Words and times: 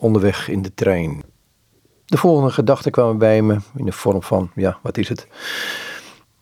onderweg 0.00 0.48
in 0.48 0.62
de 0.62 0.74
trein. 0.74 1.22
De 2.06 2.16
volgende 2.16 2.50
gedachten 2.50 2.90
kwamen 2.90 3.18
bij 3.18 3.42
me 3.42 3.56
in 3.76 3.84
de 3.84 3.92
vorm 3.92 4.22
van, 4.22 4.50
ja, 4.54 4.78
wat 4.82 4.98
is 4.98 5.08
het? 5.08 5.26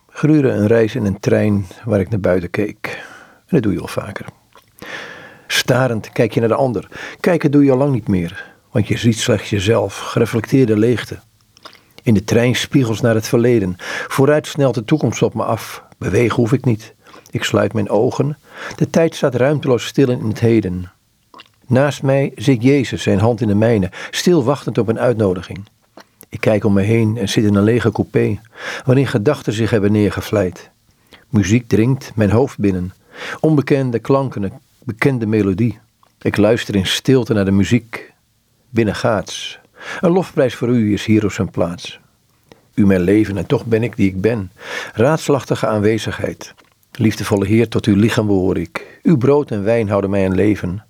Gedurende 0.08 0.56
een 0.56 0.66
reis 0.66 0.94
in 0.94 1.04
een 1.04 1.20
trein 1.20 1.66
waar 1.84 2.00
ik 2.00 2.08
naar 2.08 2.20
buiten 2.20 2.50
keek. 2.50 3.04
En 3.36 3.44
dat 3.46 3.62
doe 3.62 3.72
je 3.72 3.80
al 3.80 3.88
vaker. 3.88 4.26
Starend 5.46 6.12
kijk 6.12 6.34
je 6.34 6.40
naar 6.40 6.48
de 6.48 6.54
ander. 6.54 6.88
Kijken 7.20 7.50
doe 7.50 7.64
je 7.64 7.70
al 7.70 7.76
lang 7.76 7.92
niet 7.92 8.08
meer, 8.08 8.54
want 8.70 8.88
je 8.88 8.98
ziet 8.98 9.18
slechts 9.18 9.50
jezelf, 9.50 9.98
gereflecteerde 9.98 10.76
leegte. 10.76 11.18
In 12.02 12.14
de 12.14 12.24
trein 12.24 12.54
spiegels 12.54 13.00
naar 13.00 13.14
het 13.14 13.28
verleden. 13.28 13.76
Vooruit 14.08 14.46
snelt 14.46 14.74
de 14.74 14.84
toekomst 14.84 15.22
op 15.22 15.34
me 15.34 15.44
af. 15.44 15.82
Bewegen 15.98 16.36
hoef 16.36 16.52
ik 16.52 16.64
niet. 16.64 16.94
Ik 17.30 17.44
sluit 17.44 17.72
mijn 17.72 17.90
ogen. 17.90 18.38
De 18.76 18.90
tijd 18.90 19.14
staat 19.14 19.34
ruimteloos 19.34 19.86
stil 19.86 20.10
in 20.10 20.28
het 20.28 20.40
heden. 20.40 20.90
Naast 21.68 22.02
mij 22.02 22.32
zit 22.36 22.62
Jezus, 22.62 23.02
zijn 23.02 23.18
hand 23.18 23.40
in 23.40 23.48
de 23.48 23.54
mijne, 23.54 23.90
stil 24.10 24.44
wachtend 24.44 24.78
op 24.78 24.88
een 24.88 24.98
uitnodiging. 24.98 25.68
Ik 26.28 26.40
kijk 26.40 26.64
om 26.64 26.72
me 26.72 26.82
heen 26.82 27.16
en 27.16 27.28
zit 27.28 27.44
in 27.44 27.54
een 27.54 27.62
lege 27.62 27.92
coupé, 27.92 28.40
waarin 28.84 29.06
gedachten 29.06 29.52
zich 29.52 29.70
hebben 29.70 29.92
neergevleid. 29.92 30.70
Muziek 31.28 31.68
dringt 31.68 32.12
mijn 32.14 32.30
hoofd 32.30 32.58
binnen. 32.58 32.92
Onbekende 33.40 33.98
klanken, 33.98 34.42
een 34.42 34.52
bekende 34.84 35.26
melodie. 35.26 35.78
Ik 36.20 36.36
luister 36.36 36.74
in 36.74 36.86
stilte 36.86 37.32
naar 37.32 37.44
de 37.44 37.50
muziek. 37.50 38.12
Binnengaats. 38.70 39.58
Een 40.00 40.10
lofprijs 40.10 40.54
voor 40.54 40.68
u 40.68 40.92
is 40.92 41.04
hier 41.04 41.24
op 41.24 41.32
zijn 41.32 41.50
plaats. 41.50 42.00
U 42.74 42.86
mijn 42.86 43.00
leven 43.00 43.36
en 43.36 43.46
toch 43.46 43.64
ben 43.64 43.82
ik 43.82 43.96
die 43.96 44.08
ik 44.08 44.20
ben. 44.20 44.50
Raadslachtige 44.94 45.66
aanwezigheid. 45.66 46.54
Liefdevolle 46.92 47.46
Heer, 47.46 47.68
tot 47.68 47.86
uw 47.86 47.96
lichaam 47.96 48.26
behoor 48.26 48.58
ik. 48.58 49.00
Uw 49.02 49.16
brood 49.16 49.50
en 49.50 49.64
wijn 49.64 49.88
houden 49.88 50.10
mij 50.10 50.24
in 50.24 50.34
leven. 50.34 50.82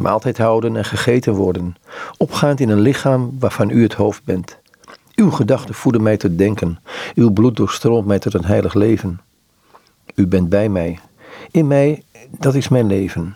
Maaltijd 0.00 0.38
houden 0.38 0.76
en 0.76 0.84
gegeten 0.84 1.34
worden. 1.34 1.76
Opgaand 2.16 2.60
in 2.60 2.68
een 2.68 2.80
lichaam 2.80 3.30
waarvan 3.38 3.70
u 3.70 3.82
het 3.82 3.94
hoofd 3.94 4.24
bent. 4.24 4.58
Uw 5.14 5.30
gedachten 5.30 5.74
voeden 5.74 6.02
mij 6.02 6.16
tot 6.16 6.38
denken. 6.38 6.78
Uw 7.14 7.30
bloed 7.30 7.56
doorstroomt 7.56 8.06
mij 8.06 8.18
tot 8.18 8.34
een 8.34 8.44
heilig 8.44 8.74
leven. 8.74 9.20
U 10.14 10.26
bent 10.26 10.48
bij 10.48 10.68
mij. 10.68 10.98
In 11.50 11.66
mij, 11.66 12.02
dat 12.30 12.54
is 12.54 12.68
mijn 12.68 12.86
leven. 12.86 13.32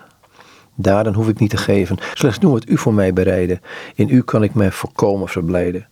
Daden 0.74 1.14
hoef 1.14 1.28
ik 1.28 1.38
niet 1.38 1.50
te 1.50 1.56
geven, 1.56 1.98
slechts 2.14 2.38
doen 2.38 2.52
wat 2.52 2.68
u 2.68 2.78
voor 2.78 2.94
mij 2.94 3.12
bereiden. 3.12 3.60
In 3.94 4.08
u 4.08 4.22
kan 4.22 4.42
ik 4.42 4.54
mij 4.54 4.70
volkomen 4.70 5.28
verblijden. 5.28 5.88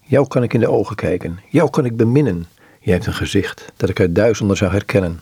Jou 0.00 0.28
kan 0.28 0.42
ik 0.42 0.54
in 0.54 0.60
de 0.60 0.70
ogen 0.70 0.96
kijken, 0.96 1.40
jou 1.50 1.70
kan 1.70 1.84
ik 1.84 1.96
beminnen. 1.96 2.46
Jij 2.80 2.94
hebt 2.94 3.06
een 3.06 3.14
gezicht 3.14 3.72
dat 3.76 3.88
ik 3.88 4.00
uit 4.00 4.14
duizenden 4.14 4.56
zou 4.56 4.72
herkennen. 4.72 5.20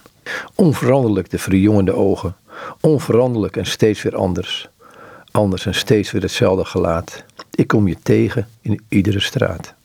Onveranderlijk 0.54 1.30
de 1.30 1.38
verjongende 1.38 1.92
ogen, 1.92 2.36
onveranderlijk 2.80 3.56
en 3.56 3.66
steeds 3.66 4.02
weer 4.02 4.16
anders. 4.16 4.68
Anders 5.30 5.66
en 5.66 5.74
steeds 5.74 6.10
weer 6.10 6.22
hetzelfde 6.22 6.64
gelaat. 6.64 7.24
Ik 7.54 7.66
kom 7.66 7.88
je 7.88 7.96
tegen 8.02 8.48
in 8.60 8.80
iedere 8.88 9.20
straat. 9.20 9.74